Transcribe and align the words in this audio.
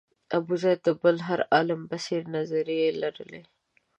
ابوزید 0.37 0.79
د 0.85 0.87
بل 1.01 1.15
هر 1.27 1.39
عالم 1.53 1.81
په 1.89 1.97
څېر 2.05 2.21
نظریې 2.35 2.87
لرلې. 3.01 3.41